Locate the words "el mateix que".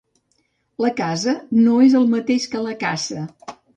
2.01-2.63